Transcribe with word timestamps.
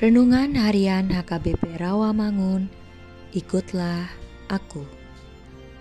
Renungan 0.00 0.56
Harian 0.56 1.12
HKBP 1.12 1.76
Rawamangun, 1.76 2.72
ikutlah 3.36 4.08
aku. 4.48 4.80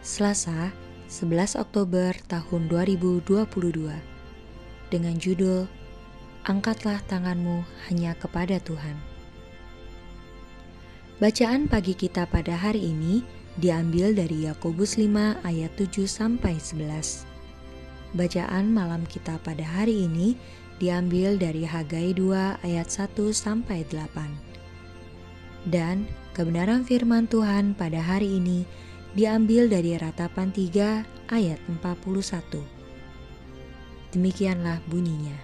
Selasa, 0.03 0.75
11 1.07 1.55
Oktober 1.55 2.11
tahun 2.27 2.67
2022. 2.67 3.31
Dengan 4.91 5.15
judul 5.15 5.71
Angkatlah 6.43 6.99
tanganmu 7.07 7.63
hanya 7.87 8.11
kepada 8.19 8.59
Tuhan. 8.59 8.99
Bacaan 11.23 11.71
pagi 11.71 11.95
kita 11.95 12.27
pada 12.27 12.59
hari 12.59 12.91
ini 12.91 13.23
diambil 13.55 14.11
dari 14.11 14.51
Yakobus 14.51 14.99
5 14.99 15.47
ayat 15.47 15.71
7 15.79 16.03
sampai 16.11 16.59
11. 16.59 17.23
Bacaan 18.19 18.67
malam 18.67 19.07
kita 19.07 19.39
pada 19.39 19.63
hari 19.63 20.11
ini 20.11 20.35
diambil 20.79 21.35
dari 21.35 21.67
Hagai 21.67 22.15
2 22.15 22.63
ayat 22.63 22.87
1 22.87 23.11
sampai 23.35 23.83
8. 23.91 25.67
Dan 25.67 26.07
kebenaran 26.31 26.87
firman 26.87 27.27
Tuhan 27.27 27.75
pada 27.75 27.99
hari 27.99 28.39
ini 28.39 28.63
diambil 29.13 29.67
dari 29.67 29.99
Ratapan 29.99 30.55
3 30.55 31.35
ayat 31.35 31.59
41. 31.67 32.63
Demikianlah 34.15 34.79
bunyinya. 34.87 35.35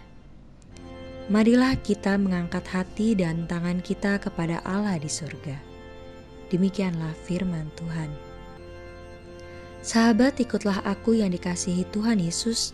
Marilah 1.28 1.76
kita 1.84 2.16
mengangkat 2.16 2.64
hati 2.70 3.18
dan 3.18 3.50
tangan 3.50 3.82
kita 3.84 4.22
kepada 4.22 4.64
Allah 4.64 4.96
di 4.96 5.10
surga. 5.10 5.58
Demikianlah 6.54 7.12
firman 7.26 7.68
Tuhan. 7.76 8.14
Sahabat, 9.86 10.38
ikutlah 10.42 10.82
aku 10.86 11.18
yang 11.18 11.30
dikasihi 11.34 11.86
Tuhan 11.94 12.18
Yesus 12.22 12.74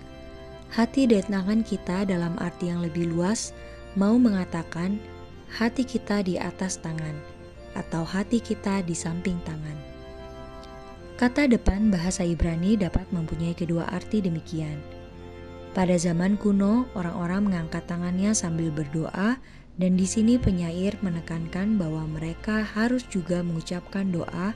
Hati 0.71 1.03
dan 1.03 1.27
tangan 1.27 1.67
kita 1.67 2.07
dalam 2.07 2.39
arti 2.39 2.71
yang 2.71 2.79
lebih 2.79 3.11
luas 3.11 3.51
mau 3.99 4.15
mengatakan 4.15 5.03
hati 5.51 5.83
kita 5.83 6.23
di 6.23 6.39
atas 6.39 6.79
tangan 6.79 7.11
atau 7.75 8.07
hati 8.07 8.39
kita 8.39 8.79
di 8.79 8.95
samping 8.95 9.35
tangan. 9.43 9.75
Kata 11.19 11.51
depan 11.51 11.91
bahasa 11.91 12.23
Ibrani 12.23 12.79
dapat 12.79 13.03
mempunyai 13.11 13.51
kedua 13.51 13.83
arti 13.91 14.23
demikian. 14.23 14.79
Pada 15.75 15.99
zaman 15.99 16.39
kuno, 16.39 16.87
orang-orang 16.95 17.51
mengangkat 17.51 17.83
tangannya 17.91 18.31
sambil 18.31 18.71
berdoa 18.71 19.43
dan 19.75 19.99
di 19.99 20.07
sini 20.07 20.39
penyair 20.39 20.95
menekankan 21.03 21.75
bahwa 21.75 22.07
mereka 22.07 22.63
harus 22.63 23.03
juga 23.11 23.43
mengucapkan 23.43 24.07
doa 24.07 24.55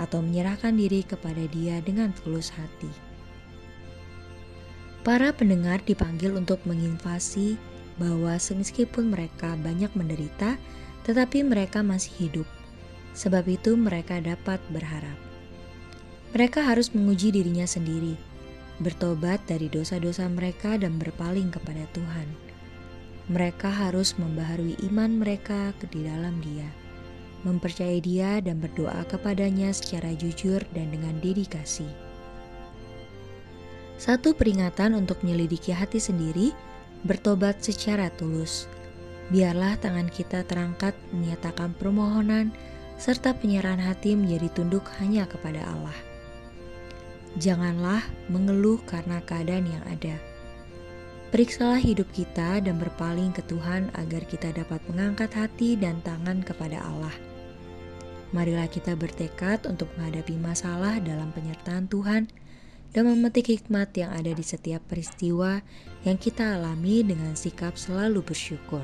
atau 0.00 0.24
menyerahkan 0.24 0.72
diri 0.72 1.04
kepada 1.04 1.44
Dia 1.52 1.84
dengan 1.84 2.16
tulus 2.16 2.48
hati. 2.48 3.09
Para 5.00 5.32
pendengar 5.32 5.80
dipanggil 5.88 6.36
untuk 6.36 6.60
menginvasi 6.68 7.56
bahwa 7.96 8.36
meskipun 8.36 9.12
mereka 9.12 9.56
banyak 9.60 9.88
menderita, 9.96 10.60
tetapi 11.08 11.40
mereka 11.40 11.80
masih 11.80 12.12
hidup. 12.20 12.48
Sebab 13.16 13.48
itu 13.48 13.80
mereka 13.80 14.20
dapat 14.20 14.60
berharap. 14.68 15.16
Mereka 16.36 16.62
harus 16.62 16.92
menguji 16.92 17.32
dirinya 17.32 17.64
sendiri, 17.66 18.14
bertobat 18.78 19.40
dari 19.48 19.66
dosa-dosa 19.72 20.28
mereka 20.30 20.76
dan 20.76 21.00
berpaling 21.00 21.48
kepada 21.48 21.82
Tuhan. 21.96 22.28
Mereka 23.32 23.72
harus 23.72 24.14
membaharui 24.20 24.78
iman 24.92 25.16
mereka 25.16 25.72
ke 25.80 25.88
di 25.90 26.06
dalam 26.06 26.38
Dia, 26.44 26.68
mempercayai 27.48 27.98
Dia 28.04 28.38
dan 28.44 28.60
berdoa 28.62 29.02
kepadanya 29.08 29.72
secara 29.72 30.12
jujur 30.12 30.60
dan 30.76 30.92
dengan 30.92 31.18
dedikasi. 31.18 32.09
Satu 34.00 34.32
peringatan 34.32 34.96
untuk 34.96 35.20
menyelidiki 35.20 35.76
hati 35.76 36.00
sendiri, 36.00 36.56
bertobat 37.04 37.60
secara 37.60 38.08
tulus. 38.16 38.64
Biarlah 39.28 39.76
tangan 39.76 40.08
kita 40.08 40.40
terangkat 40.48 40.96
menyatakan 41.12 41.76
permohonan 41.76 42.48
serta 42.96 43.36
penyerahan 43.36 43.76
hati 43.76 44.16
menjadi 44.16 44.48
tunduk 44.56 44.88
hanya 45.04 45.28
kepada 45.28 45.60
Allah. 45.68 45.92
Janganlah 47.36 48.00
mengeluh 48.32 48.80
karena 48.88 49.20
keadaan 49.20 49.68
yang 49.68 49.84
ada. 49.84 50.16
Periksalah 51.28 51.78
hidup 51.78 52.08
kita 52.16 52.64
dan 52.64 52.80
berpaling 52.80 53.36
ke 53.36 53.44
Tuhan 53.52 53.92
agar 54.00 54.24
kita 54.24 54.48
dapat 54.56 54.80
mengangkat 54.88 55.28
hati 55.36 55.76
dan 55.76 56.00
tangan 56.00 56.40
kepada 56.40 56.80
Allah. 56.80 57.12
Marilah 58.32 58.66
kita 58.66 58.96
bertekad 58.96 59.68
untuk 59.68 59.92
menghadapi 60.00 60.40
masalah 60.40 60.96
dalam 61.04 61.28
penyertaan 61.36 61.84
Tuhan 61.84 62.32
dan 62.90 63.06
memetik 63.06 63.50
hikmat 63.54 63.94
yang 63.94 64.10
ada 64.10 64.34
di 64.34 64.42
setiap 64.42 64.82
peristiwa 64.90 65.62
yang 66.02 66.18
kita 66.18 66.58
alami 66.58 67.06
dengan 67.06 67.38
sikap 67.38 67.78
selalu 67.78 68.24
bersyukur. 68.24 68.82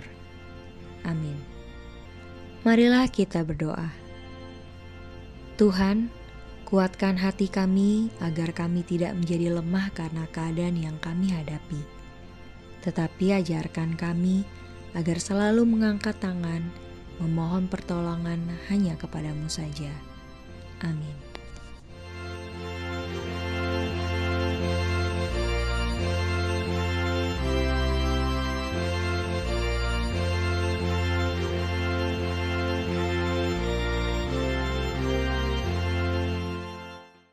Amin. 1.06 1.38
Marilah 2.66 3.06
kita 3.10 3.46
berdoa. 3.46 3.90
Tuhan, 5.56 6.10
kuatkan 6.66 7.14
hati 7.16 7.46
kami 7.46 8.10
agar 8.20 8.50
kami 8.52 8.82
tidak 8.82 9.14
menjadi 9.14 9.54
lemah 9.54 9.88
karena 9.94 10.26
keadaan 10.34 10.76
yang 10.76 10.98
kami 10.98 11.30
hadapi. 11.30 11.80
Tetapi 12.82 13.38
ajarkan 13.42 13.94
kami 13.94 14.42
agar 14.94 15.18
selalu 15.18 15.66
mengangkat 15.66 16.18
tangan, 16.18 16.62
memohon 17.22 17.66
pertolongan 17.66 18.42
hanya 18.68 18.94
kepadamu 18.98 19.48
saja. 19.48 19.90
Amin. 20.84 21.35